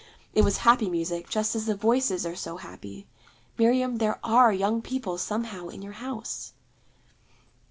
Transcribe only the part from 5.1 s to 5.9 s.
somehow in